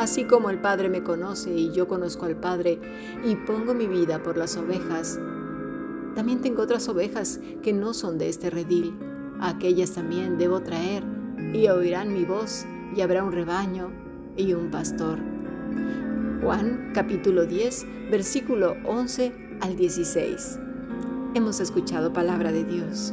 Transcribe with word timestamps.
así 0.00 0.24
como 0.24 0.48
el 0.48 0.58
Padre 0.58 0.88
me 0.88 1.02
conoce 1.02 1.50
y 1.54 1.72
yo 1.72 1.86
conozco 1.86 2.24
al 2.24 2.34
Padre 2.34 2.80
y 3.22 3.36
pongo 3.36 3.74
mi 3.74 3.86
vida 3.86 4.22
por 4.22 4.38
las 4.38 4.56
ovejas. 4.56 5.20
También 6.14 6.40
tengo 6.40 6.62
otras 6.62 6.88
ovejas 6.88 7.38
que 7.62 7.74
no 7.74 7.92
son 7.92 8.16
de 8.16 8.30
este 8.30 8.48
redil. 8.48 8.98
aquellas 9.42 9.92
también 9.92 10.38
debo 10.38 10.60
traer 10.62 11.02
y 11.52 11.68
oirán 11.68 12.14
mi 12.14 12.24
voz 12.24 12.64
y 12.96 13.02
habrá 13.02 13.22
un 13.22 13.32
rebaño 13.32 13.90
y 14.38 14.54
un 14.54 14.70
pastor. 14.70 15.18
Juan 16.42 16.92
capítulo 16.94 17.44
10, 17.44 18.10
versículo 18.10 18.76
11 18.86 19.58
al 19.60 19.76
16. 19.76 20.58
Hemos 21.34 21.60
escuchado 21.60 22.10
palabra 22.10 22.52
de 22.52 22.64
Dios. 22.64 23.12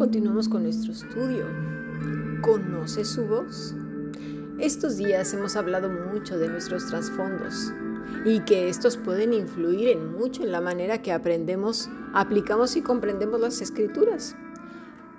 Continuamos 0.00 0.48
con 0.48 0.62
nuestro 0.62 0.92
estudio. 0.92 1.44
¿Conoce 2.40 3.04
su 3.04 3.26
voz? 3.26 3.74
Estos 4.58 4.96
días 4.96 5.34
hemos 5.34 5.56
hablado 5.56 5.90
mucho 5.90 6.38
de 6.38 6.48
nuestros 6.48 6.86
trasfondos 6.86 7.70
y 8.24 8.40
que 8.40 8.70
estos 8.70 8.96
pueden 8.96 9.34
influir 9.34 9.90
en 9.90 10.14
mucho 10.14 10.42
en 10.42 10.52
la 10.52 10.62
manera 10.62 11.02
que 11.02 11.12
aprendemos, 11.12 11.90
aplicamos 12.14 12.76
y 12.76 12.80
comprendemos 12.80 13.38
las 13.42 13.60
escrituras 13.60 14.34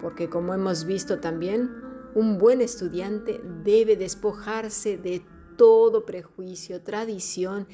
porque 0.02 0.30
como 0.30 0.56
hemos 0.56 0.86
visto 0.86 1.20
también, 1.20 1.70
un 2.16 2.40
buen 2.40 2.60
estudiante 2.60 3.40
debe 3.64 3.96
despojarse 3.96 4.98
de 4.98 5.24
todo 5.58 6.08
prejuicio, 6.08 6.82
tradición 6.82 7.68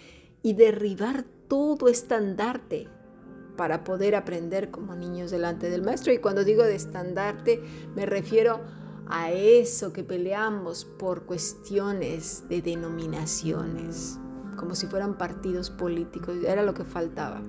y 0.44 0.56
derribar 0.56 1.24
todo 1.48 1.88
estandarte 1.88 2.90
para 3.58 3.84
poder 3.84 4.16
aprender 4.16 4.72
como 4.72 4.96
niños 4.96 5.32
delante 5.32 5.70
del 5.70 5.82
maestro. 5.82 6.14
Y 6.14 6.20
cuando 6.20 6.46
digo 6.46 6.64
de 6.64 6.76
estandarte, 6.76 7.62
me 7.96 8.06
refiero 8.06 8.62
a 9.08 9.32
eso 9.32 9.92
que 9.92 10.04
peleamos 10.04 10.86
por 10.86 11.24
cuestiones 11.24 12.48
de 12.48 12.62
denominaciones, 12.62 14.18
como 14.56 14.76
si 14.76 14.88
fueran 14.88 15.18
partidos 15.18 15.70
políticos, 15.70 16.38
era 16.46 16.64
lo 16.64 16.74
que 16.74 16.86
faltaba. 16.86 17.42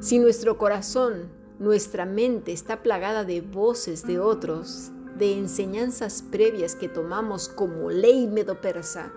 Si 0.00 0.18
nuestro 0.18 0.58
corazón 0.58 1.38
nuestra 1.58 2.06
mente 2.06 2.52
está 2.52 2.82
plagada 2.82 3.24
de 3.24 3.40
voces 3.40 4.06
de 4.06 4.20
otros, 4.20 4.92
de 5.18 5.36
enseñanzas 5.36 6.22
previas 6.22 6.76
que 6.76 6.88
tomamos 6.88 7.48
como 7.48 7.90
ley 7.90 8.28
medo-persa. 8.28 9.12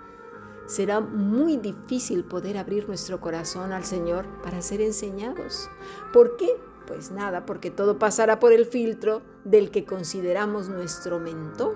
Será 0.72 1.02
muy 1.02 1.58
difícil 1.58 2.24
poder 2.24 2.58
abrir 2.58 2.88
nuestro 2.88 3.20
corazón 3.20 3.74
al 3.74 3.84
Señor 3.84 4.26
para 4.42 4.62
ser 4.62 4.80
enseñados. 4.80 5.70
¿Por 6.14 6.38
qué? 6.38 6.48
Pues 6.88 7.12
nada, 7.12 7.46
porque 7.46 7.72
todo 7.72 8.00
pasará 8.00 8.40
por 8.40 8.54
el 8.54 8.66
filtro 8.66 9.22
del 9.44 9.70
que 9.70 9.84
consideramos 9.84 10.70
nuestro 10.70 11.20
mentor. 11.20 11.76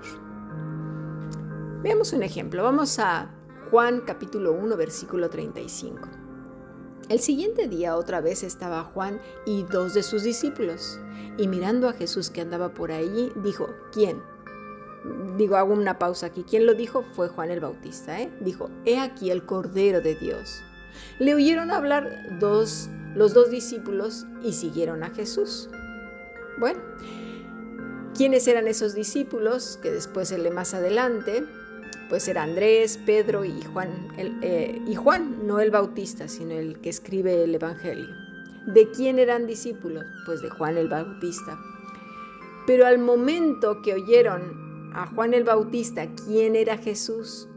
Veamos 1.82 2.14
un 2.14 2.22
ejemplo. 2.22 2.62
Vamos 2.62 2.98
a 2.98 3.34
Juan 3.70 4.00
capítulo 4.00 4.52
1, 4.52 4.74
versículo 4.78 5.28
35. 5.28 6.08
El 7.10 7.20
siguiente 7.20 7.68
día 7.68 7.96
otra 7.96 8.22
vez 8.22 8.42
estaba 8.42 8.82
Juan 8.82 9.20
y 9.44 9.64
dos 9.64 9.92
de 9.92 10.02
sus 10.02 10.22
discípulos, 10.22 10.98
y 11.36 11.48
mirando 11.48 11.90
a 11.90 11.92
Jesús 11.92 12.30
que 12.30 12.40
andaba 12.40 12.72
por 12.72 12.92
allí, 12.92 13.30
dijo, 13.44 13.68
¿quién? 13.92 14.22
Digo, 15.36 15.56
hago 15.56 15.74
una 15.74 15.98
pausa 15.98 16.26
aquí. 16.26 16.44
¿Quién 16.48 16.66
lo 16.66 16.74
dijo? 16.74 17.04
Fue 17.12 17.28
Juan 17.28 17.50
el 17.50 17.60
Bautista, 17.60 18.20
¿eh? 18.20 18.30
Dijo, 18.40 18.70
he 18.84 18.98
aquí 18.98 19.30
el 19.30 19.44
Cordero 19.44 20.00
de 20.00 20.14
Dios. 20.14 20.62
Le 21.18 21.34
oyeron 21.34 21.70
hablar 21.70 22.38
dos, 22.38 22.88
los 23.14 23.34
dos 23.34 23.50
discípulos 23.50 24.26
y 24.42 24.52
siguieron 24.52 25.02
a 25.02 25.10
Jesús. 25.10 25.68
Bueno, 26.58 26.80
¿quiénes 28.16 28.48
eran 28.48 28.66
esos 28.66 28.94
discípulos? 28.94 29.78
Que 29.82 29.90
después 29.90 30.28
se 30.28 30.38
lee 30.38 30.50
más 30.50 30.72
adelante 30.72 31.44
pues 32.08 32.28
era 32.28 32.42
Andrés, 32.42 32.98
Pedro 33.04 33.44
y 33.44 33.62
Juan, 33.62 33.90
eh, 34.16 34.80
y 34.86 34.94
Juan, 34.94 35.46
no 35.46 35.60
el 35.60 35.70
Bautista, 35.70 36.28
sino 36.28 36.52
el 36.52 36.80
que 36.80 36.90
escribe 36.90 37.44
el 37.44 37.54
Evangelio. 37.54 38.06
¿De 38.66 38.90
quién 38.90 39.18
eran 39.18 39.46
discípulos? 39.46 40.04
Pues 40.24 40.42
de 40.42 40.50
Juan 40.50 40.76
el 40.76 40.88
Bautista. 40.88 41.58
Pero 42.66 42.86
al 42.86 42.98
momento 42.98 43.80
que 43.82 43.94
oyeron 43.94 44.65
a 44.96 45.06
Juan 45.08 45.34
el 45.34 45.44
Bautista 45.44 46.08
quién 46.24 46.56
era 46.56 46.78
Jesús, 46.78 47.48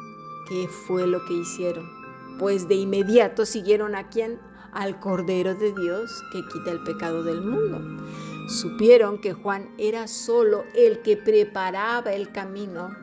¿qué 0.49 0.67
fue 0.67 1.07
lo 1.07 1.23
que 1.25 1.35
hicieron? 1.35 1.89
Pues 2.37 2.67
de 2.67 2.75
inmediato 2.75 3.45
siguieron 3.45 3.95
a 3.95 4.09
quién? 4.09 4.39
Al 4.73 4.99
Cordero 4.99 5.55
de 5.55 5.71
Dios 5.73 6.21
que 6.33 6.41
quita 6.51 6.71
el 6.71 6.83
pecado 6.83 7.23
del 7.23 7.41
mundo. 7.41 8.03
Supieron 8.49 9.21
que 9.21 9.31
Juan 9.31 9.69
era 9.77 10.07
solo 10.09 10.65
el 10.75 11.01
que 11.01 11.15
preparaba 11.15 12.11
el 12.11 12.33
camino 12.33 12.93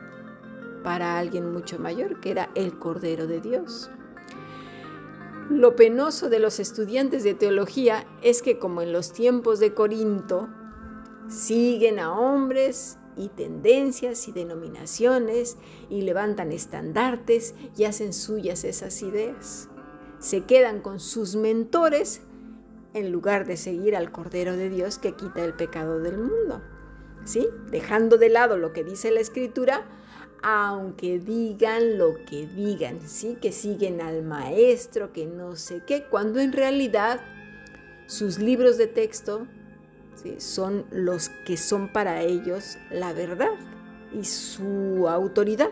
para 0.83 1.17
alguien 1.17 1.51
mucho 1.51 1.79
mayor, 1.79 2.19
que 2.19 2.29
era 2.29 2.51
el 2.53 2.77
Cordero 2.77 3.25
de 3.25 3.41
Dios. 3.41 3.89
Lo 5.49 5.75
penoso 5.75 6.29
de 6.29 6.39
los 6.39 6.59
estudiantes 6.59 7.23
de 7.23 7.33
teología 7.33 8.05
es 8.21 8.43
que 8.43 8.59
como 8.59 8.83
en 8.83 8.93
los 8.93 9.13
tiempos 9.13 9.59
de 9.59 9.73
Corinto, 9.73 10.47
siguen 11.27 11.97
a 11.97 12.13
hombres 12.13 12.99
y 13.17 13.29
tendencias 13.29 14.27
y 14.27 14.31
denominaciones 14.31 15.57
y 15.89 16.01
levantan 16.01 16.51
estandartes 16.51 17.55
y 17.75 17.85
hacen 17.85 18.13
suyas 18.13 18.63
esas 18.63 19.01
ideas. 19.01 19.69
Se 20.19 20.45
quedan 20.45 20.81
con 20.81 20.99
sus 20.99 21.35
mentores 21.35 22.21
en 22.93 23.11
lugar 23.11 23.45
de 23.45 23.57
seguir 23.57 23.95
al 23.95 24.11
Cordero 24.11 24.55
de 24.55 24.69
Dios 24.69 24.97
que 24.97 25.13
quita 25.13 25.43
el 25.43 25.53
pecado 25.53 25.99
del 25.99 26.17
mundo. 26.17 26.61
¿Sí? 27.25 27.47
Dejando 27.69 28.17
de 28.17 28.29
lado 28.29 28.57
lo 28.57 28.71
que 28.71 28.83
dice 28.83 29.11
la 29.11 29.19
Escritura, 29.19 29.85
aunque 30.41 31.19
digan 31.19 31.97
lo 31.97 32.13
que 32.25 32.45
digan, 32.45 33.01
¿sí? 33.01 33.37
Que 33.41 33.51
siguen 33.51 34.01
al 34.01 34.23
maestro, 34.23 35.11
que 35.11 35.25
no 35.25 35.55
sé 35.55 35.81
qué, 35.85 36.03
cuando 36.03 36.39
en 36.39 36.53
realidad 36.53 37.19
sus 38.05 38.39
libros 38.39 38.77
de 38.77 38.87
texto 38.87 39.47
son 40.39 40.85
los 40.91 41.29
que 41.45 41.57
son 41.57 41.91
para 41.91 42.21
ellos 42.21 42.77
la 42.91 43.13
verdad 43.13 43.53
y 44.13 44.23
su 44.23 45.07
autoridad. 45.07 45.71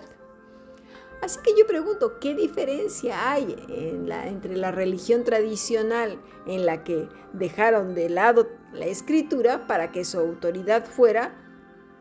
Así 1.21 1.39
que 1.43 1.51
yo 1.57 1.65
pregunto, 1.65 2.19
¿qué 2.19 2.35
diferencia 2.35 3.31
hay 3.31 3.55
entre 3.67 4.57
la 4.57 4.71
religión 4.71 5.23
tradicional 5.23 6.19
en 6.45 6.65
la 6.65 6.83
que 6.83 7.07
dejaron 7.33 7.95
de 7.95 8.09
lado 8.09 8.47
la 8.73 8.85
escritura 8.85 9.65
para 9.67 9.91
que 9.91 10.05
su 10.05 10.19
autoridad 10.19 10.85
fuera 10.85 11.33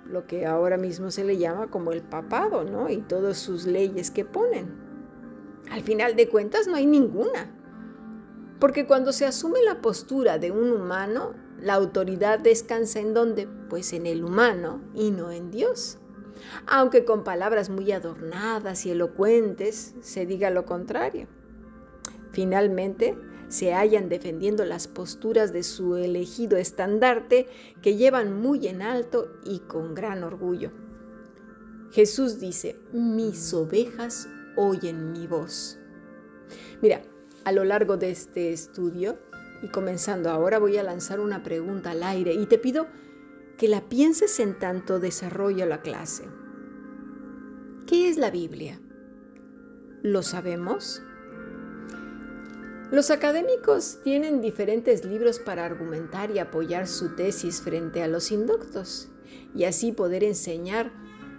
lo 0.05 0.27
que 0.27 0.47
ahora 0.47 0.77
mismo 0.77 1.11
se 1.11 1.25
le 1.25 1.39
llama 1.39 1.71
como 1.71 1.93
el 1.93 2.03
papado, 2.03 2.65
¿no? 2.65 2.91
Y 2.91 2.99
todas 2.99 3.39
sus 3.39 3.67
leyes 3.67 4.11
que 4.11 4.25
ponen. 4.25 4.75
Al 5.71 5.83
final 5.83 6.15
de 6.17 6.29
cuentas 6.29 6.67
no 6.67 6.75
hay 6.75 6.87
ninguna. 6.87 7.51
Porque 8.61 8.87
cuando 8.87 9.13
se 9.13 9.27
asume 9.27 9.63
la 9.63 9.81
postura 9.81 10.39
de 10.39 10.51
un 10.51 10.71
humano, 10.71 11.33
la 11.61 11.75
autoridad 11.75 12.39
descansa 12.39 13.01
en 13.01 13.15
dónde? 13.15 13.49
Pues 13.69 13.93
en 13.93 14.07
el 14.07 14.25
humano 14.25 14.81
y 14.95 15.11
no 15.11 15.31
en 15.31 15.51
Dios. 15.51 15.99
Aunque 16.67 17.05
con 17.05 17.25
palabras 17.25 17.71
muy 17.71 17.93
adornadas 17.93 18.87
y 18.87 18.91
elocuentes 18.91 19.95
se 20.01 20.27
diga 20.27 20.51
lo 20.51 20.65
contrario. 20.65 21.27
Finalmente, 22.33 23.17
se 23.49 23.73
hallan 23.73 24.09
defendiendo 24.09 24.65
las 24.65 24.89
posturas 24.89 25.53
de 25.53 25.63
su 25.63 25.97
elegido 25.97 26.57
estandarte 26.57 27.47
que 27.83 27.97
llevan 27.97 28.41
muy 28.41 28.67
en 28.67 28.83
alto 28.83 29.31
y 29.45 29.61
con 29.61 29.95
gran 29.95 30.25
orgullo. 30.25 30.73
Jesús 31.93 32.41
dice, 32.41 32.77
mis 32.93 33.55
ovejas 33.55 34.29
oyen 34.57 35.13
mi 35.13 35.29
voz. 35.29 35.79
Mira, 36.83 37.03
a 37.45 37.53
lo 37.53 37.65
largo 37.65 37.97
de 37.97 38.11
este 38.11 38.53
estudio 38.53 39.19
y 39.63 39.69
comenzando 39.69 40.31
ahora 40.31 40.59
voy 40.59 40.77
a 40.77 40.83
lanzar 40.83 41.21
una 41.21 41.43
pregunta 41.43 41.93
al 41.93 42.03
aire 42.03 42.35
y 42.35 42.47
te 42.47 42.59
pido 42.59 42.87
que 43.57 43.69
la 43.69 43.89
pienses 43.89 44.41
en 44.41 44.59
tanto 44.59 45.01
desarrollo 45.01 45.67
la 45.67 45.81
clase. 45.81 46.25
¿Qué 47.87 48.09
es 48.09 48.19
la 48.19 48.31
Biblia? 48.31 48.81
¿Lo 50.03 50.23
sabemos? 50.23 51.03
Los 52.91 53.11
académicos 53.11 54.01
tienen 54.05 54.41
diferentes 54.41 55.05
libros 55.05 55.39
para 55.39 55.65
argumentar 55.65 56.31
y 56.31 56.39
apoyar 56.39 56.87
su 56.87 57.17
tesis 57.17 57.61
frente 57.61 58.03
a 58.03 58.09
los 58.09 58.31
inductos 58.31 59.09
y 59.55 59.65
así 59.65 59.93
poder 59.93 60.23
enseñar 60.23 60.93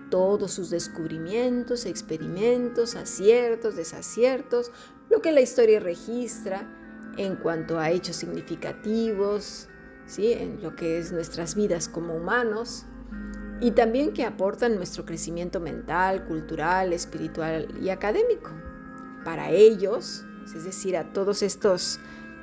todos 0.09 0.51
sus 0.51 0.69
descubrimientos, 0.69 1.85
experimentos, 1.85 2.95
aciertos, 2.95 3.75
desaciertos, 3.75 4.71
lo 5.09 5.21
que 5.21 5.31
la 5.31 5.41
historia 5.41 5.79
registra 5.79 6.67
en 7.17 7.35
cuanto 7.35 7.79
a 7.79 7.91
hechos 7.91 8.15
significativos, 8.15 9.67
¿sí? 10.05 10.33
en 10.33 10.61
lo 10.61 10.75
que 10.75 10.97
es 10.99 11.11
nuestras 11.11 11.55
vidas 11.55 11.87
como 11.87 12.15
humanos, 12.15 12.85
y 13.61 13.71
también 13.71 14.13
que 14.13 14.25
aportan 14.25 14.75
nuestro 14.75 15.05
crecimiento 15.05 15.59
mental, 15.59 16.25
cultural, 16.25 16.91
espiritual 16.93 17.67
y 17.81 17.89
académico. 17.89 18.51
Para 19.23 19.49
ellos, 19.49 20.25
es 20.53 20.65
decir, 20.65 20.97
a 20.97 21.13
todos 21.13 21.41
estos 21.41 21.99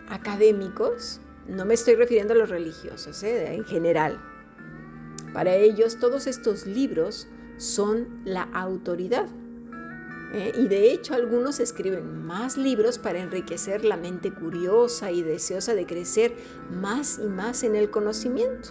académicos, 0.08 1.20
no 1.46 1.64
me 1.64 1.74
estoy 1.74 1.96
refiriendo 1.96 2.34
a 2.34 2.36
los 2.36 2.48
religiosos, 2.48 3.22
¿eh? 3.22 3.54
en 3.54 3.64
general. 3.64 4.20
Para 5.32 5.54
ellos 5.54 5.98
todos 5.98 6.26
estos 6.26 6.66
libros 6.66 7.28
son 7.56 8.22
la 8.24 8.42
autoridad. 8.54 9.26
¿Eh? 10.32 10.52
Y 10.56 10.68
de 10.68 10.90
hecho 10.92 11.14
algunos 11.14 11.60
escriben 11.60 12.24
más 12.24 12.56
libros 12.56 12.98
para 12.98 13.20
enriquecer 13.20 13.84
la 13.84 13.96
mente 13.96 14.32
curiosa 14.32 15.10
y 15.10 15.22
deseosa 15.22 15.74
de 15.74 15.86
crecer 15.86 16.34
más 16.70 17.18
y 17.18 17.28
más 17.28 17.62
en 17.62 17.76
el 17.76 17.90
conocimiento. 17.90 18.70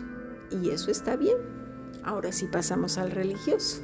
Y 0.50 0.70
eso 0.70 0.92
está 0.92 1.16
bien. 1.16 1.38
Ahora 2.04 2.32
sí 2.32 2.48
pasamos 2.48 2.98
al 2.98 3.12
religioso. 3.12 3.82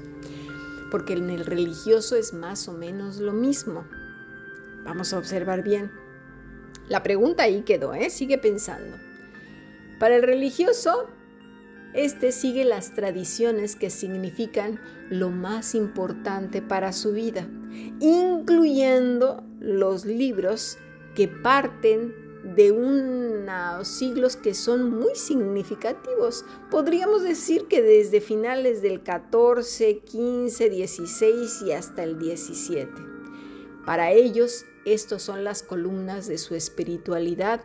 Porque 0.92 1.14
en 1.14 1.30
el 1.30 1.46
religioso 1.46 2.16
es 2.16 2.34
más 2.34 2.68
o 2.68 2.74
menos 2.74 3.18
lo 3.18 3.34
mismo. 3.34 3.86
Vamos 4.84 5.14
a 5.14 5.18
observar 5.18 5.64
bien. 5.64 5.92
La 6.90 7.04
pregunta 7.04 7.44
ahí 7.44 7.64
quedó, 7.64 7.94
¿eh? 7.94 8.10
Sigue 8.10 8.38
pensando. 8.38 8.98
Para 10.00 10.16
el 10.16 10.24
religioso, 10.24 11.10
este 11.94 12.32
sigue 12.32 12.64
las 12.64 12.94
tradiciones 12.94 13.76
que 13.76 13.90
significan 13.90 14.80
lo 15.10 15.30
más 15.30 15.76
importante 15.76 16.62
para 16.62 16.94
su 16.94 17.14
vida, 17.14 17.48
incluyendo 18.00 19.44
los 19.60 20.06
libros 20.06 20.78
que 21.16 21.28
parten 21.28 22.14
de 22.56 22.72
unos 22.72 23.88
siglos 23.88 24.36
que 24.36 24.54
son 24.54 24.92
muy 24.92 25.16
significativos. 25.16 26.46
Podríamos 26.70 27.24
decir 27.24 27.68
que 27.68 27.82
desde 27.82 28.22
finales 28.22 28.82
del 28.82 29.04
14, 29.04 30.00
15, 30.00 30.70
16 30.70 31.62
y 31.64 31.72
hasta 31.72 32.04
el 32.04 32.20
17. 32.20 32.92
Para 33.86 34.12
ellos, 34.12 34.66
estos 34.86 35.24
son 35.24 35.44
las 35.44 35.64
columnas 35.64 36.28
de 36.28 36.38
su 36.38 36.56
espiritualidad 36.56 37.62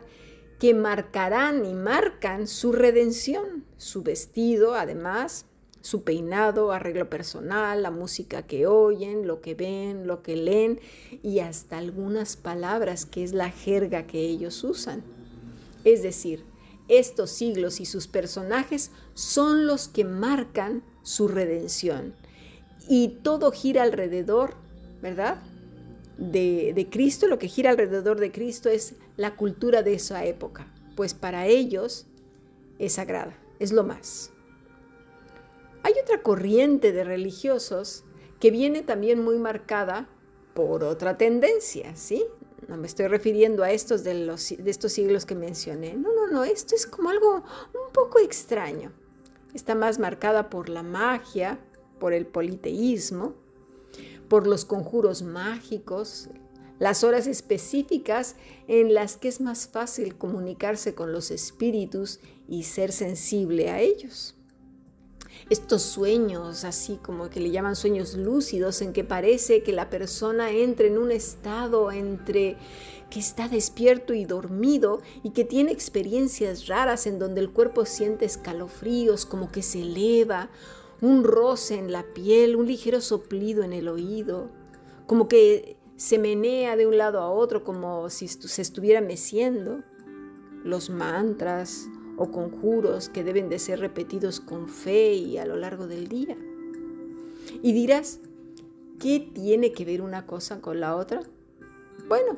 que 0.59 0.73
marcarán 0.73 1.65
y 1.65 1.73
marcan 1.73 2.47
su 2.47 2.71
redención, 2.71 3.62
su 3.77 4.03
vestido, 4.03 4.75
además, 4.75 5.45
su 5.81 6.03
peinado, 6.03 6.71
arreglo 6.71 7.09
personal, 7.09 7.83
la 7.83 7.91
música 7.91 8.43
que 8.43 8.67
oyen, 8.67 9.27
lo 9.27 9.41
que 9.41 9.55
ven, 9.55 10.07
lo 10.07 10.23
que 10.23 10.35
leen 10.35 10.79
y 11.21 11.39
hasta 11.39 11.77
algunas 11.77 12.37
palabras 12.37 13.05
que 13.05 13.23
es 13.23 13.33
la 13.33 13.49
jerga 13.49 14.07
que 14.07 14.21
ellos 14.21 14.63
usan. 14.63 15.03
Es 15.83 16.01
decir, 16.01 16.45
estos 16.87 17.31
siglos 17.31 17.79
y 17.79 17.85
sus 17.85 18.07
personajes 18.07 18.91
son 19.13 19.67
los 19.67 19.87
que 19.87 20.05
marcan 20.05 20.83
su 21.01 21.27
redención. 21.27 22.13
Y 22.87 23.19
todo 23.23 23.51
gira 23.51 23.83
alrededor, 23.83 24.55
¿verdad? 25.01 25.41
de, 26.17 26.87
Cristo, 26.91 27.27
lo 27.27 27.39
que 27.39 27.47
gira 27.47 27.71
alrededor 27.71 28.19
de 28.19 28.31
Cristo 28.31 28.69
es 28.69 28.95
la 29.17 29.35
cultura 29.35 29.83
de 29.83 29.95
esa 29.95 30.25
época, 30.25 30.67
pues 30.95 31.13
para 31.13 31.47
ellos 31.47 32.05
es 32.79 32.93
sagrada, 32.93 33.35
es 33.63 33.71
lo 33.71 33.83
más. 33.83 34.31
Hay 35.83 35.93
otra 36.01 36.21
corriente 36.21 36.91
de 36.91 37.03
religiosos 37.03 38.03
que 38.39 38.51
viene 38.51 38.81
también 38.81 39.23
muy 39.23 39.37
marcada 39.37 40.07
por 40.53 40.83
otra 40.83 41.17
tendencia, 41.17 41.95
¿sí? 41.95 42.25
No 42.67 42.77
me 42.77 42.87
estoy 42.87 43.07
refiriendo 43.07 43.63
a 43.63 43.71
estos 43.71 44.03
de, 44.03 44.13
los, 44.13 44.49
de 44.57 44.69
estos 44.71 44.93
siglos 44.93 45.25
que 45.25 45.35
mencioné. 45.35 45.95
No, 45.95 46.13
no, 46.13 46.27
no, 46.27 46.43
esto 46.43 46.75
es 46.75 46.87
como 46.87 47.09
algo 47.09 47.35
un 47.35 47.91
poco 47.91 48.19
extraño. 48.19 48.91
Está 49.53 49.75
más 49.75 49.99
marcada 49.99 50.49
por 50.49 50.69
la 50.69 50.83
magia, 50.83 51.59
por 51.99 52.13
el 52.13 52.25
politeísmo, 52.25 53.33
por 54.29 54.47
los 54.47 54.65
conjuros 54.65 55.21
mágicos, 55.21 56.29
las 56.83 57.05
horas 57.05 57.27
específicas 57.27 58.35
en 58.67 58.93
las 58.93 59.15
que 59.15 59.29
es 59.29 59.39
más 59.39 59.69
fácil 59.69 60.17
comunicarse 60.17 60.93
con 60.93 61.13
los 61.13 61.31
espíritus 61.31 62.19
y 62.45 62.63
ser 62.63 62.91
sensible 62.91 63.69
a 63.69 63.79
ellos. 63.79 64.35
Estos 65.49 65.81
sueños, 65.81 66.65
así 66.65 66.99
como 67.01 67.29
que 67.29 67.39
le 67.39 67.51
llaman 67.51 67.77
sueños 67.77 68.15
lúcidos, 68.15 68.81
en 68.81 68.91
que 68.91 69.05
parece 69.05 69.63
que 69.63 69.71
la 69.71 69.89
persona 69.89 70.51
entra 70.51 70.85
en 70.85 70.97
un 70.97 71.13
estado 71.13 71.89
entre 71.89 72.57
que 73.09 73.21
está 73.21 73.47
despierto 73.47 74.13
y 74.13 74.25
dormido 74.25 75.01
y 75.23 75.29
que 75.29 75.45
tiene 75.45 75.71
experiencias 75.71 76.67
raras 76.67 77.07
en 77.07 77.17
donde 77.17 77.39
el 77.39 77.51
cuerpo 77.51 77.85
siente 77.85 78.25
escalofríos, 78.25 79.25
como 79.25 79.49
que 79.53 79.61
se 79.61 79.83
eleva 79.83 80.49
un 80.99 81.23
roce 81.23 81.75
en 81.75 81.93
la 81.93 82.03
piel, 82.13 82.57
un 82.57 82.67
ligero 82.67 82.99
soplido 82.99 83.63
en 83.63 83.71
el 83.71 83.87
oído, 83.87 84.49
como 85.07 85.29
que 85.29 85.77
se 85.95 86.17
menea 86.17 86.75
de 86.75 86.87
un 86.87 86.97
lado 86.97 87.19
a 87.19 87.29
otro 87.29 87.63
como 87.63 88.09
si 88.09 88.27
se 88.27 88.61
estuviera 88.61 89.01
meciendo. 89.01 89.83
Los 90.63 90.89
mantras 90.89 91.87
o 92.17 92.31
conjuros 92.31 93.09
que 93.09 93.23
deben 93.23 93.49
de 93.49 93.59
ser 93.59 93.79
repetidos 93.79 94.39
con 94.39 94.67
fe 94.67 95.13
y 95.13 95.37
a 95.37 95.45
lo 95.45 95.55
largo 95.55 95.87
del 95.87 96.07
día. 96.07 96.37
Y 97.61 97.73
dirás, 97.73 98.19
¿qué 98.99 99.19
tiene 99.19 99.73
que 99.73 99.85
ver 99.85 100.01
una 100.01 100.25
cosa 100.25 100.61
con 100.61 100.79
la 100.79 100.95
otra? 100.95 101.21
Bueno, 102.07 102.37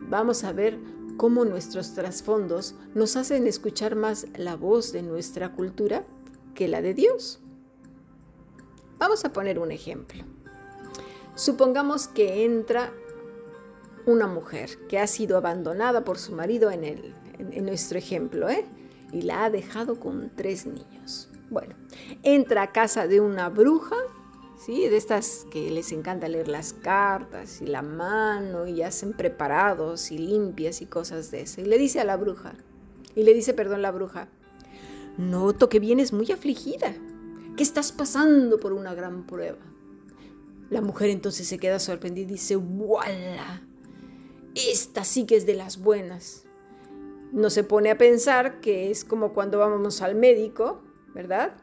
vamos 0.00 0.44
a 0.44 0.52
ver 0.52 0.78
cómo 1.16 1.44
nuestros 1.44 1.94
trasfondos 1.94 2.74
nos 2.94 3.16
hacen 3.16 3.46
escuchar 3.46 3.96
más 3.96 4.26
la 4.36 4.56
voz 4.56 4.92
de 4.92 5.02
nuestra 5.02 5.52
cultura 5.54 6.06
que 6.54 6.68
la 6.68 6.82
de 6.82 6.94
Dios. 6.94 7.40
Vamos 8.98 9.24
a 9.24 9.32
poner 9.32 9.58
un 9.58 9.70
ejemplo. 9.70 10.24
Supongamos 11.38 12.08
que 12.08 12.44
entra 12.44 12.92
una 14.06 14.26
mujer 14.26 14.70
que 14.88 14.98
ha 14.98 15.06
sido 15.06 15.36
abandonada 15.36 16.02
por 16.02 16.18
su 16.18 16.32
marido 16.32 16.72
en, 16.72 16.82
el, 16.82 17.14
en, 17.38 17.64
nuestro 17.64 17.96
ejemplo, 17.96 18.48
¿eh? 18.48 18.64
y 19.12 19.22
la 19.22 19.44
ha 19.44 19.50
dejado 19.50 20.00
con 20.00 20.32
tres 20.34 20.66
niños. 20.66 21.30
Bueno, 21.48 21.76
entra 22.24 22.62
a 22.62 22.72
casa 22.72 23.06
de 23.06 23.20
una 23.20 23.50
bruja, 23.50 23.94
¿sí? 24.58 24.88
de 24.88 24.96
estas 24.96 25.46
que 25.52 25.70
les 25.70 25.92
encanta 25.92 26.26
leer 26.26 26.48
las 26.48 26.72
cartas 26.72 27.62
y 27.62 27.66
la 27.66 27.82
mano 27.82 28.66
y 28.66 28.82
hacen 28.82 29.12
preparados 29.12 30.10
y 30.10 30.18
limpias 30.18 30.82
y 30.82 30.86
cosas 30.86 31.30
de 31.30 31.42
eso. 31.42 31.60
Y 31.60 31.66
le 31.66 31.78
dice 31.78 32.00
a 32.00 32.04
la 32.04 32.16
bruja, 32.16 32.54
y 33.14 33.22
le 33.22 33.32
dice, 33.32 33.54
perdón, 33.54 33.82
la 33.82 33.92
bruja, 33.92 34.26
noto 35.16 35.68
que 35.68 35.78
vienes 35.78 36.12
muy 36.12 36.32
afligida 36.32 36.96
que 37.56 37.62
estás 37.62 37.92
pasando 37.92 38.58
por 38.58 38.72
una 38.72 38.92
gran 38.92 39.24
prueba. 39.24 39.58
La 40.70 40.80
mujer 40.80 41.10
entonces 41.10 41.46
se 41.46 41.58
queda 41.58 41.78
sorprendida 41.78 42.26
y 42.26 42.32
dice, 42.32 42.56
¡Wala! 42.56 43.62
Esta 44.54 45.04
sí 45.04 45.24
que 45.24 45.36
es 45.36 45.46
de 45.46 45.54
las 45.54 45.78
buenas. 45.78 46.44
No 47.32 47.50
se 47.50 47.64
pone 47.64 47.90
a 47.90 47.98
pensar 47.98 48.60
que 48.60 48.90
es 48.90 49.04
como 49.04 49.32
cuando 49.32 49.58
vamos 49.58 50.02
al 50.02 50.14
médico, 50.14 50.82
¿verdad? 51.14 51.56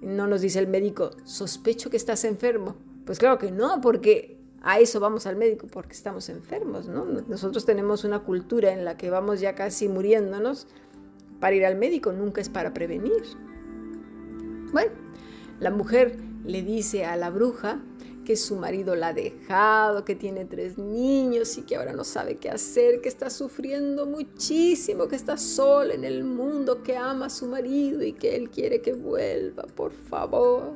No 0.00 0.26
nos 0.26 0.40
dice 0.40 0.58
el 0.58 0.66
médico, 0.66 1.10
sospecho 1.24 1.90
que 1.90 1.96
estás 1.96 2.24
enfermo. 2.24 2.76
Pues 3.04 3.18
claro 3.18 3.38
que 3.38 3.50
no, 3.50 3.80
porque 3.80 4.38
a 4.62 4.80
eso 4.80 5.00
vamos 5.00 5.26
al 5.26 5.36
médico, 5.36 5.66
porque 5.66 5.92
estamos 5.92 6.28
enfermos, 6.28 6.88
¿no? 6.88 7.04
Nosotros 7.04 7.64
tenemos 7.64 8.04
una 8.04 8.20
cultura 8.20 8.72
en 8.72 8.84
la 8.84 8.96
que 8.96 9.10
vamos 9.10 9.40
ya 9.40 9.54
casi 9.54 9.88
muriéndonos 9.88 10.66
para 11.40 11.54
ir 11.54 11.64
al 11.64 11.76
médico, 11.76 12.12
nunca 12.12 12.40
es 12.40 12.48
para 12.48 12.74
prevenir. 12.74 13.22
Bueno, 14.72 14.92
la 15.60 15.70
mujer 15.70 16.16
le 16.44 16.62
dice 16.62 17.04
a 17.04 17.16
la 17.16 17.30
bruja 17.30 17.80
que 18.28 18.36
su 18.36 18.56
marido 18.56 18.94
la 18.94 19.08
ha 19.08 19.12
dejado, 19.14 20.04
que 20.04 20.14
tiene 20.14 20.44
tres 20.44 20.76
niños 20.76 21.56
y 21.56 21.62
que 21.62 21.76
ahora 21.76 21.94
no 21.94 22.04
sabe 22.04 22.36
qué 22.36 22.50
hacer, 22.50 23.00
que 23.00 23.08
está 23.08 23.30
sufriendo 23.30 24.04
muchísimo, 24.04 25.08
que 25.08 25.16
está 25.16 25.38
sola 25.38 25.94
en 25.94 26.04
el 26.04 26.24
mundo, 26.24 26.82
que 26.82 26.94
ama 26.94 27.24
a 27.24 27.30
su 27.30 27.46
marido 27.46 28.02
y 28.02 28.12
que 28.12 28.36
él 28.36 28.50
quiere 28.50 28.82
que 28.82 28.92
vuelva, 28.92 29.62
por 29.62 29.92
favor. 29.92 30.74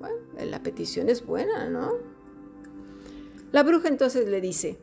Bueno, 0.00 0.16
la 0.50 0.64
petición 0.64 1.08
es 1.08 1.24
buena, 1.24 1.70
¿no? 1.70 1.92
La 3.52 3.62
bruja 3.62 3.86
entonces 3.86 4.28
le 4.28 4.40
dice, 4.40 4.76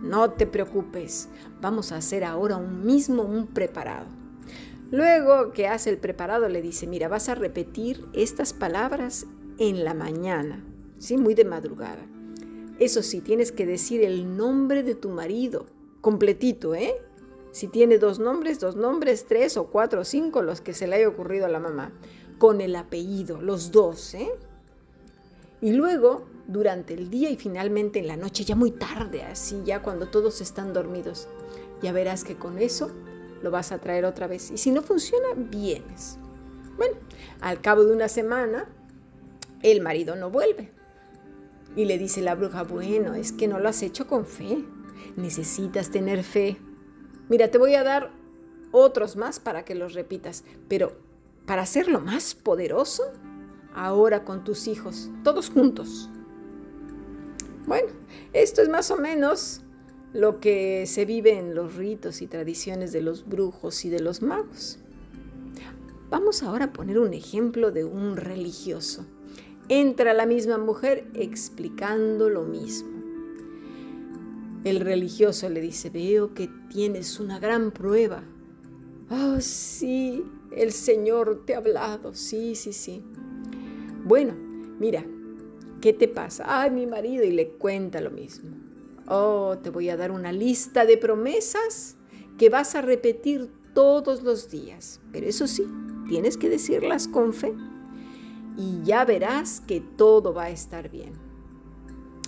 no 0.00 0.30
te 0.30 0.46
preocupes, 0.46 1.28
vamos 1.60 1.90
a 1.90 1.96
hacer 1.96 2.22
ahora 2.22 2.58
un 2.58 2.86
mismo 2.86 3.24
un 3.24 3.48
preparado. 3.48 4.06
Luego 4.92 5.50
que 5.50 5.66
hace 5.66 5.90
el 5.90 5.98
preparado 5.98 6.48
le 6.48 6.62
dice, 6.62 6.86
mira, 6.86 7.08
vas 7.08 7.28
a 7.28 7.34
repetir 7.34 8.06
estas 8.12 8.52
palabras 8.52 9.26
en 9.58 9.82
la 9.82 9.94
mañana 9.94 10.62
¿sí? 11.02 11.18
Muy 11.18 11.34
de 11.34 11.44
madrugada. 11.44 12.06
Eso 12.78 13.02
sí, 13.02 13.20
tienes 13.20 13.52
que 13.52 13.66
decir 13.66 14.02
el 14.02 14.36
nombre 14.36 14.82
de 14.82 14.94
tu 14.94 15.10
marido, 15.10 15.66
completito, 16.00 16.74
¿eh? 16.74 16.94
Si 17.50 17.68
tiene 17.68 17.98
dos 17.98 18.18
nombres, 18.18 18.60
dos 18.60 18.76
nombres, 18.76 19.26
tres 19.26 19.56
o 19.56 19.66
cuatro 19.66 20.00
o 20.00 20.04
cinco, 20.04 20.42
los 20.42 20.60
que 20.60 20.72
se 20.72 20.86
le 20.86 20.96
haya 20.96 21.08
ocurrido 21.08 21.44
a 21.44 21.50
la 21.50 21.58
mamá, 21.58 21.92
con 22.38 22.60
el 22.60 22.74
apellido, 22.76 23.42
los 23.42 23.72
dos, 23.72 24.14
¿eh? 24.14 24.30
Y 25.60 25.72
luego, 25.72 26.24
durante 26.46 26.94
el 26.94 27.10
día 27.10 27.30
y 27.30 27.36
finalmente 27.36 27.98
en 27.98 28.06
la 28.06 28.16
noche, 28.16 28.44
ya 28.44 28.56
muy 28.56 28.70
tarde, 28.70 29.22
así, 29.22 29.60
ya 29.64 29.82
cuando 29.82 30.08
todos 30.08 30.40
están 30.40 30.72
dormidos, 30.72 31.28
ya 31.82 31.92
verás 31.92 32.24
que 32.24 32.36
con 32.36 32.58
eso 32.58 32.90
lo 33.42 33.50
vas 33.50 33.70
a 33.70 33.78
traer 33.78 34.04
otra 34.04 34.28
vez. 34.28 34.50
Y 34.50 34.56
si 34.56 34.70
no 34.70 34.82
funciona, 34.82 35.28
vienes. 35.36 36.18
Bueno, 36.76 36.96
al 37.40 37.60
cabo 37.60 37.84
de 37.84 37.92
una 37.92 38.08
semana, 38.08 38.68
el 39.62 39.80
marido 39.82 40.16
no 40.16 40.30
vuelve. 40.30 40.81
Y 41.74 41.86
le 41.86 41.98
dice 41.98 42.20
la 42.20 42.34
bruja, 42.34 42.62
bueno, 42.64 43.14
es 43.14 43.32
que 43.32 43.48
no 43.48 43.58
lo 43.58 43.68
has 43.68 43.82
hecho 43.82 44.06
con 44.06 44.26
fe. 44.26 44.64
Necesitas 45.16 45.90
tener 45.90 46.22
fe. 46.22 46.58
Mira, 47.28 47.50
te 47.50 47.58
voy 47.58 47.74
a 47.74 47.82
dar 47.82 48.10
otros 48.72 49.16
más 49.16 49.40
para 49.40 49.64
que 49.64 49.74
los 49.74 49.94
repitas, 49.94 50.44
pero 50.68 50.96
para 51.46 51.62
hacerlo 51.62 52.00
más 52.00 52.34
poderoso, 52.34 53.04
ahora 53.74 54.24
con 54.24 54.44
tus 54.44 54.66
hijos, 54.66 55.10
todos 55.24 55.50
juntos. 55.50 56.10
Bueno, 57.66 57.88
esto 58.32 58.60
es 58.62 58.68
más 58.68 58.90
o 58.90 58.96
menos 58.96 59.62
lo 60.12 60.40
que 60.40 60.84
se 60.86 61.04
vive 61.04 61.38
en 61.38 61.54
los 61.54 61.76
ritos 61.76 62.20
y 62.22 62.26
tradiciones 62.26 62.92
de 62.92 63.00
los 63.00 63.26
brujos 63.26 63.84
y 63.84 63.90
de 63.90 64.00
los 64.00 64.20
magos. 64.20 64.78
Vamos 66.10 66.42
ahora 66.42 66.66
a 66.66 66.72
poner 66.72 66.98
un 66.98 67.14
ejemplo 67.14 67.70
de 67.70 67.84
un 67.84 68.16
religioso 68.16 69.06
entra 69.80 70.12
la 70.12 70.26
misma 70.26 70.58
mujer 70.58 71.06
explicando 71.14 72.28
lo 72.28 72.42
mismo. 72.42 72.90
El 74.64 74.80
religioso 74.80 75.48
le 75.48 75.62
dice, 75.62 75.88
veo 75.88 76.34
que 76.34 76.50
tienes 76.68 77.18
una 77.18 77.38
gran 77.38 77.70
prueba. 77.70 78.22
Oh, 79.08 79.40
sí, 79.40 80.24
el 80.54 80.72
Señor 80.72 81.44
te 81.46 81.54
ha 81.54 81.58
hablado, 81.58 82.12
sí, 82.12 82.54
sí, 82.54 82.74
sí. 82.74 83.02
Bueno, 84.04 84.34
mira, 84.78 85.06
¿qué 85.80 85.94
te 85.94 86.06
pasa? 86.06 86.44
Ay, 86.46 86.70
mi 86.70 86.86
marido, 86.86 87.24
y 87.24 87.30
le 87.30 87.48
cuenta 87.52 88.02
lo 88.02 88.10
mismo. 88.10 88.50
Oh, 89.08 89.56
te 89.62 89.70
voy 89.70 89.88
a 89.88 89.96
dar 89.96 90.10
una 90.10 90.32
lista 90.32 90.84
de 90.84 90.98
promesas 90.98 91.96
que 92.36 92.50
vas 92.50 92.74
a 92.74 92.82
repetir 92.82 93.50
todos 93.72 94.22
los 94.22 94.50
días. 94.50 95.00
Pero 95.12 95.26
eso 95.26 95.46
sí, 95.46 95.66
tienes 96.08 96.36
que 96.36 96.50
decirlas 96.50 97.08
con 97.08 97.32
fe 97.32 97.54
y 98.56 98.82
ya 98.82 99.04
verás 99.04 99.60
que 99.60 99.80
todo 99.80 100.34
va 100.34 100.44
a 100.44 100.50
estar 100.50 100.90
bien. 100.90 101.12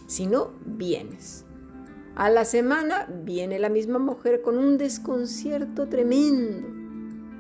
Si 0.07 0.27
no, 0.27 0.53
vienes. 0.65 1.45
A 2.15 2.31
la 2.31 2.45
semana 2.45 3.09
viene 3.25 3.59
la 3.59 3.69
misma 3.69 3.99
mujer 3.99 4.43
con 4.43 4.59
un 4.59 4.79
desconcierto 4.79 5.89
tremendo. 5.89 6.69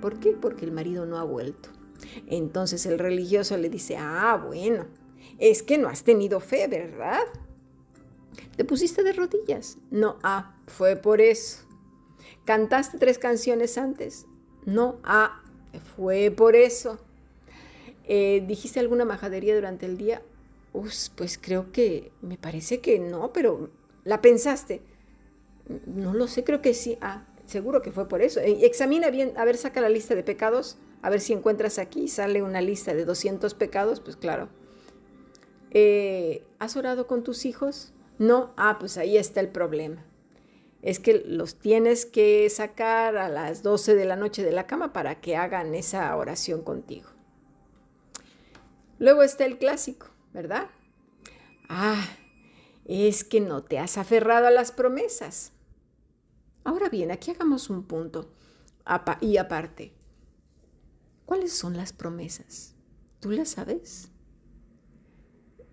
¿Por 0.00 0.18
qué? 0.18 0.32
Porque 0.32 0.64
el 0.64 0.72
marido 0.72 1.06
no 1.06 1.18
ha 1.18 1.24
vuelto. 1.24 1.68
Entonces 2.26 2.84
el 2.86 2.98
religioso 2.98 3.56
le 3.56 3.70
dice, 3.70 3.96
ah, 3.96 4.42
bueno, 4.44 4.86
es 5.38 5.62
que 5.62 5.78
no 5.78 5.88
has 5.88 6.04
tenido 6.04 6.40
fe, 6.40 6.66
¿verdad? 6.68 7.22
Te 8.56 8.64
pusiste 8.64 9.02
de 9.02 9.12
rodillas. 9.12 9.78
No, 9.90 10.18
ah, 10.22 10.56
fue 10.66 10.96
por 10.96 11.20
eso. 11.20 11.60
¿Cantaste 12.44 12.98
tres 12.98 13.18
canciones 13.18 13.78
antes? 13.78 14.26
No, 14.64 14.98
ah, 15.04 15.42
fue 15.96 16.30
por 16.30 16.56
eso. 16.56 16.98
Eh, 18.06 18.44
¿Dijiste 18.46 18.80
alguna 18.80 19.04
majadería 19.04 19.54
durante 19.54 19.86
el 19.86 19.96
día? 19.96 20.22
pues 21.14 21.38
creo 21.40 21.70
que, 21.70 22.10
me 22.20 22.36
parece 22.36 22.80
que 22.80 22.98
no, 22.98 23.32
pero 23.32 23.70
la 24.02 24.20
pensaste. 24.20 24.82
No 25.86 26.14
lo 26.14 26.26
sé, 26.26 26.42
creo 26.42 26.60
que 26.60 26.74
sí. 26.74 26.98
Ah, 27.00 27.26
seguro 27.46 27.82
que 27.82 27.92
fue 27.92 28.08
por 28.08 28.22
eso. 28.22 28.40
Eh, 28.40 28.66
examina 28.66 29.10
bien, 29.10 29.32
a 29.36 29.44
ver, 29.44 29.56
saca 29.56 29.80
la 29.80 29.88
lista 29.88 30.14
de 30.14 30.22
pecados, 30.22 30.76
a 31.02 31.10
ver 31.10 31.20
si 31.20 31.32
encuentras 31.32 31.78
aquí, 31.78 32.08
sale 32.08 32.42
una 32.42 32.60
lista 32.60 32.94
de 32.94 33.04
200 33.04 33.54
pecados, 33.54 34.00
pues 34.00 34.16
claro. 34.16 34.48
Eh, 35.70 36.44
¿Has 36.58 36.76
orado 36.76 37.06
con 37.06 37.22
tus 37.22 37.44
hijos? 37.46 37.92
No, 38.18 38.52
ah, 38.56 38.76
pues 38.78 38.96
ahí 38.96 39.16
está 39.16 39.40
el 39.40 39.48
problema. 39.48 40.04
Es 40.82 41.00
que 41.00 41.14
los 41.26 41.56
tienes 41.56 42.04
que 42.04 42.48
sacar 42.50 43.16
a 43.16 43.28
las 43.28 43.62
12 43.62 43.94
de 43.94 44.04
la 44.04 44.16
noche 44.16 44.44
de 44.44 44.52
la 44.52 44.66
cama 44.66 44.92
para 44.92 45.20
que 45.20 45.36
hagan 45.36 45.74
esa 45.74 46.14
oración 46.14 46.62
contigo. 46.62 47.13
Luego 48.98 49.22
está 49.22 49.44
el 49.44 49.58
clásico, 49.58 50.08
¿verdad? 50.32 50.68
Ah, 51.68 52.06
es 52.84 53.24
que 53.24 53.40
no 53.40 53.64
te 53.64 53.78
has 53.78 53.98
aferrado 53.98 54.46
a 54.46 54.50
las 54.50 54.72
promesas. 54.72 55.52
Ahora 56.64 56.88
bien, 56.88 57.10
aquí 57.10 57.30
hagamos 57.30 57.70
un 57.70 57.84
punto 57.84 58.30
y 59.20 59.36
aparte. 59.36 59.92
¿Cuáles 61.26 61.52
son 61.52 61.76
las 61.76 61.92
promesas? 61.92 62.74
¿Tú 63.20 63.30
las 63.30 63.50
sabes? 63.50 64.10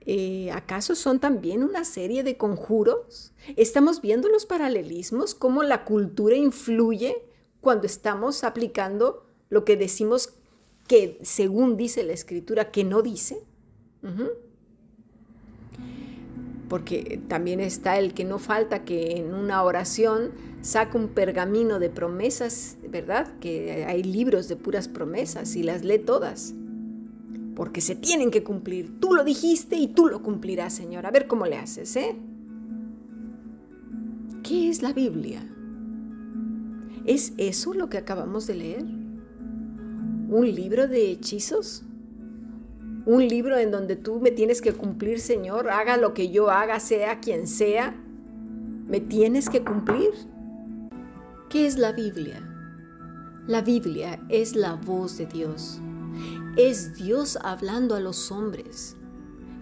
Eh, 0.01 0.49
¿Acaso 0.51 0.95
son 0.95 1.19
también 1.19 1.63
una 1.63 1.85
serie 1.85 2.23
de 2.23 2.37
conjuros? 2.37 3.33
¿Estamos 3.55 4.01
viendo 4.01 4.29
los 4.29 4.45
paralelismos, 4.45 5.35
cómo 5.35 5.61
la 5.63 5.85
cultura 5.85 6.35
influye 6.35 7.23
cuando 7.59 7.85
estamos 7.85 8.43
aplicando 8.43 9.25
lo 9.49 9.65
que 9.65 9.77
decimos 9.77 10.33
que 10.91 11.17
según 11.21 11.77
dice 11.77 12.03
la 12.03 12.11
escritura 12.11 12.69
que 12.69 12.83
no 12.83 13.01
dice. 13.01 13.41
Porque 16.67 17.21
también 17.29 17.61
está 17.61 17.97
el 17.97 18.13
que 18.13 18.25
no 18.25 18.39
falta 18.39 18.83
que 18.83 19.15
en 19.15 19.33
una 19.33 19.63
oración 19.63 20.31
saca 20.59 20.97
un 20.97 21.07
pergamino 21.07 21.79
de 21.79 21.89
promesas, 21.89 22.75
¿verdad? 22.89 23.39
Que 23.39 23.85
hay 23.85 24.03
libros 24.03 24.49
de 24.49 24.57
puras 24.57 24.89
promesas 24.89 25.55
y 25.55 25.63
las 25.63 25.85
lee 25.85 25.99
todas. 25.99 26.53
Porque 27.55 27.79
se 27.79 27.95
tienen 27.95 28.29
que 28.29 28.43
cumplir. 28.43 28.99
Tú 28.99 29.13
lo 29.13 29.23
dijiste 29.23 29.77
y 29.77 29.87
tú 29.87 30.07
lo 30.07 30.21
cumplirás, 30.21 30.73
Señor. 30.73 31.05
A 31.05 31.11
ver 31.11 31.25
cómo 31.25 31.45
le 31.45 31.55
haces, 31.55 31.95
¿eh? 31.95 32.17
¿Qué 34.43 34.67
es 34.69 34.81
la 34.81 34.91
Biblia? 34.91 35.41
¿Es 37.05 37.31
eso 37.37 37.73
lo 37.73 37.87
que 37.87 37.97
acabamos 37.97 38.45
de 38.45 38.55
leer? 38.55 39.00
Un 40.31 40.49
libro 40.49 40.87
de 40.87 41.11
hechizos, 41.11 41.83
un 43.05 43.27
libro 43.27 43.57
en 43.57 43.69
donde 43.69 43.97
tú 43.97 44.21
me 44.21 44.31
tienes 44.31 44.61
que 44.61 44.71
cumplir, 44.71 45.19
Señor, 45.19 45.69
haga 45.69 45.97
lo 45.97 46.13
que 46.13 46.31
yo 46.31 46.49
haga, 46.49 46.79
sea 46.79 47.19
quien 47.19 47.47
sea, 47.47 47.93
me 48.87 49.01
tienes 49.01 49.49
que 49.49 49.61
cumplir. 49.61 50.11
¿Qué 51.49 51.67
es 51.67 51.77
la 51.77 51.91
Biblia? 51.91 52.47
La 53.45 53.61
Biblia 53.61 54.21
es 54.29 54.55
la 54.55 54.75
voz 54.75 55.17
de 55.17 55.25
Dios. 55.25 55.81
Es 56.55 56.95
Dios 56.95 57.37
hablando 57.43 57.95
a 57.95 57.99
los 57.99 58.31
hombres. 58.31 58.95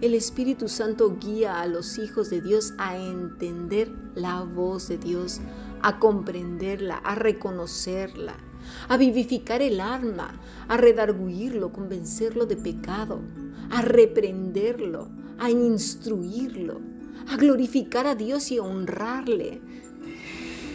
El 0.00 0.14
Espíritu 0.14 0.68
Santo 0.68 1.16
guía 1.20 1.60
a 1.60 1.66
los 1.66 1.98
hijos 1.98 2.30
de 2.30 2.42
Dios 2.42 2.74
a 2.78 2.96
entender 2.96 3.92
la 4.14 4.42
voz 4.44 4.86
de 4.86 4.98
Dios, 4.98 5.40
a 5.82 5.98
comprenderla, 5.98 6.96
a 6.96 7.14
reconocerla 7.14 8.36
a 8.88 8.96
vivificar 8.96 9.62
el 9.62 9.80
alma, 9.80 10.40
a 10.68 10.76
redarguirlo, 10.76 11.72
convencerlo 11.72 12.46
de 12.46 12.56
pecado, 12.56 13.20
a 13.70 13.82
reprenderlo, 13.82 15.08
a 15.38 15.50
instruirlo, 15.50 16.80
a 17.28 17.36
glorificar 17.36 18.06
a 18.06 18.14
Dios 18.14 18.50
y 18.50 18.58
a 18.58 18.62
honrarle. 18.62 19.60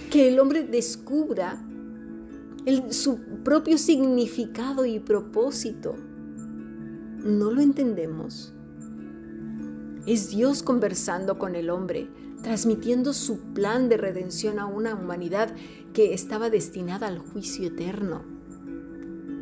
Que 0.10 0.30
el 0.30 0.40
hombre 0.40 0.64
descubra 0.64 1.62
su 2.90 3.20
propio 3.44 3.78
significado 3.78 4.86
y 4.86 5.00
propósito. 5.00 5.96
¿No 7.18 7.52
lo 7.52 7.62
entendemos? 7.62 8.54
Es 10.06 10.30
Dios 10.30 10.62
conversando 10.62 11.40
con 11.40 11.56
el 11.56 11.70
hombre, 11.70 12.08
transmitiendo 12.46 13.12
su 13.14 13.40
plan 13.40 13.90
de 13.90 13.98
redención 13.98 14.60
a 14.60 14.68
una 14.68 14.94
humanidad 14.94 15.56
que 15.96 16.14
estaba 16.14 16.52
destinada 16.52 17.08
al 17.08 17.18
juicio 17.18 17.70
eterno. 17.70 18.22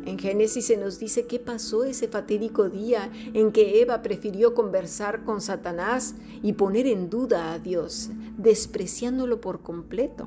En 0.06 0.18
Génesis 0.18 0.64
se 0.68 0.78
nos 0.78 0.98
dice 0.98 1.26
qué 1.26 1.38
pasó 1.38 1.84
ese 1.84 2.08
fatídico 2.08 2.70
día 2.70 3.12
en 3.34 3.52
que 3.52 3.82
Eva 3.82 4.00
prefirió 4.00 4.54
conversar 4.54 5.22
con 5.22 5.42
Satanás 5.42 6.14
y 6.42 6.54
poner 6.54 6.86
en 6.86 7.10
duda 7.10 7.52
a 7.52 7.58
Dios, 7.58 8.08
despreciándolo 8.38 9.38
por 9.38 9.60
completo. 9.60 10.26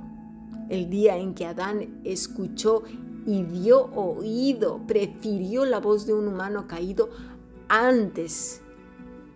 El 0.69 0.91
día 0.91 1.17
en 1.17 1.33
que 1.33 1.47
Adán 1.47 1.99
escuchó 2.03 2.83
y 3.25 3.41
dio 3.41 3.85
oído, 3.95 4.81
prefirió 4.85 5.65
la 5.65 5.79
voz 5.79 6.05
de 6.05 6.13
un 6.13 6.27
humano 6.27 6.67
caído 6.67 7.09
antes 7.69 8.61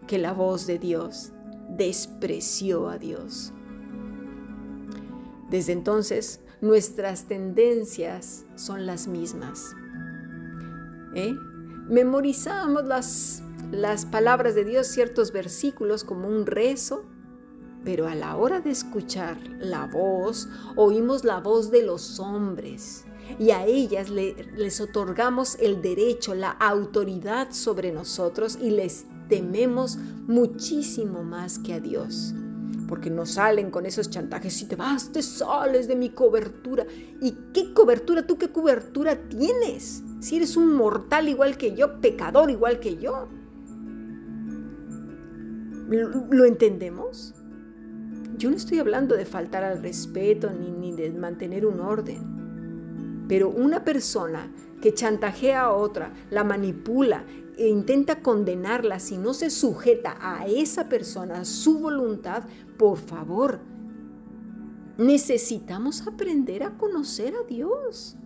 que 0.05 0.19
la 0.19 0.31
voz 0.31 0.67
de 0.67 0.77
Dios 0.77 1.31
despreció 1.77 2.89
a 2.89 2.97
Dios. 2.97 3.53
Desde 5.49 5.73
entonces, 5.73 6.39
nuestras 6.61 7.25
tendencias 7.25 8.45
son 8.55 8.85
las 8.85 9.07
mismas. 9.07 9.75
¿Eh? 11.15 11.33
Memorizamos 11.89 12.85
las, 12.85 13.43
las 13.71 14.05
palabras 14.05 14.55
de 14.55 14.63
Dios, 14.63 14.87
ciertos 14.87 15.31
versículos 15.31 16.03
como 16.03 16.27
un 16.27 16.45
rezo, 16.45 17.03
pero 17.83 18.07
a 18.07 18.15
la 18.15 18.35
hora 18.37 18.61
de 18.61 18.69
escuchar 18.69 19.37
la 19.59 19.87
voz, 19.87 20.47
oímos 20.75 21.23
la 21.23 21.39
voz 21.39 21.71
de 21.71 21.83
los 21.83 22.19
hombres 22.19 23.05
y 23.39 23.51
a 23.51 23.65
ellas 23.65 24.09
les 24.09 24.81
otorgamos 24.81 25.55
el 25.59 25.81
derecho, 25.81 26.35
la 26.35 26.51
autoridad 26.51 27.51
sobre 27.51 27.91
nosotros 27.91 28.57
y 28.61 28.71
les 28.71 29.05
tememos 29.31 29.97
muchísimo 30.27 31.23
más 31.23 31.57
que 31.57 31.73
a 31.73 31.79
Dios. 31.79 32.35
Porque 32.89 33.09
nos 33.09 33.31
salen 33.31 33.71
con 33.71 33.85
esos 33.85 34.09
chantajes, 34.09 34.53
si 34.53 34.65
te 34.65 34.75
vas, 34.75 35.13
te 35.13 35.23
sales 35.23 35.87
de 35.87 35.95
mi 35.95 36.09
cobertura. 36.09 36.85
¿Y 37.21 37.37
qué 37.53 37.73
cobertura? 37.73 38.27
¿Tú 38.27 38.37
qué 38.37 38.49
cobertura 38.49 39.29
tienes? 39.29 40.03
Si 40.19 40.35
eres 40.35 40.57
un 40.57 40.75
mortal 40.75 41.29
igual 41.29 41.55
que 41.55 41.73
yo, 41.73 42.01
pecador 42.01 42.51
igual 42.51 42.81
que 42.81 42.97
yo. 42.97 43.29
¿Lo, 45.87 46.43
entendemos? 46.43 47.33
Yo 48.37 48.49
no 48.49 48.57
estoy 48.57 48.79
hablando 48.79 49.15
de 49.15 49.25
faltar 49.25 49.63
al 49.63 49.81
respeto 49.81 50.51
ni, 50.51 50.71
ni 50.71 50.91
de 50.93 51.09
mantener 51.11 51.65
un 51.65 51.79
orden. 51.79 53.25
Pero 53.29 53.49
una 53.49 53.85
persona 53.85 54.51
que 54.81 54.93
chantajea 54.93 55.61
a 55.61 55.73
otra, 55.73 56.11
la 56.31 56.43
manipula 56.43 57.23
e 57.57 57.67
intenta 57.67 58.21
condenarla 58.21 58.99
si 58.99 59.17
no 59.17 59.33
se 59.33 59.49
sujeta 59.49 60.17
a 60.19 60.47
esa 60.47 60.89
persona, 60.89 61.41
a 61.41 61.45
su 61.45 61.79
voluntad, 61.79 62.43
por 62.77 62.97
favor, 62.97 63.59
necesitamos 64.97 66.07
aprender 66.07 66.63
a 66.63 66.77
conocer 66.77 67.33
a 67.35 67.43
Dios. 67.47 68.17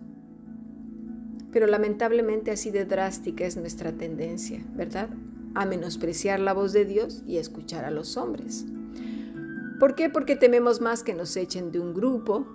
Pero 1.52 1.66
lamentablemente 1.66 2.50
así 2.50 2.70
de 2.70 2.84
drástica 2.84 3.46
es 3.46 3.56
nuestra 3.56 3.92
tendencia, 3.92 4.64
¿verdad? 4.74 5.08
A 5.54 5.64
menospreciar 5.64 6.40
la 6.40 6.52
voz 6.52 6.72
de 6.72 6.84
Dios 6.84 7.22
y 7.26 7.38
escuchar 7.38 7.84
a 7.84 7.90
los 7.90 8.16
hombres. 8.16 8.66
¿Por 9.78 9.94
qué? 9.94 10.10
Porque 10.10 10.36
tememos 10.36 10.80
más 10.80 11.02
que 11.02 11.14
nos 11.14 11.36
echen 11.36 11.70
de 11.72 11.80
un 11.80 11.94
grupo, 11.94 12.46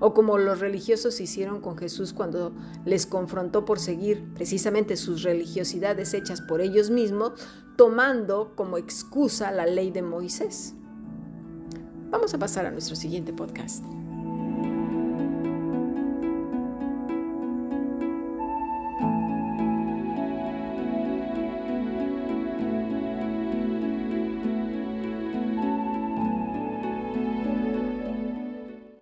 o 0.00 0.14
como 0.14 0.38
los 0.38 0.60
religiosos 0.60 1.20
hicieron 1.20 1.60
con 1.60 1.76
Jesús 1.76 2.12
cuando 2.12 2.54
les 2.84 3.06
confrontó 3.06 3.64
por 3.64 3.78
seguir 3.78 4.24
precisamente 4.34 4.96
sus 4.96 5.22
religiosidades 5.22 6.14
hechas 6.14 6.40
por 6.40 6.60
ellos 6.60 6.90
mismos, 6.90 7.32
tomando 7.76 8.54
como 8.56 8.78
excusa 8.78 9.50
la 9.52 9.66
ley 9.66 9.90
de 9.90 10.02
Moisés. 10.02 10.74
Vamos 12.10 12.32
a 12.34 12.38
pasar 12.38 12.66
a 12.66 12.70
nuestro 12.70 12.96
siguiente 12.96 13.32
podcast. 13.32 13.84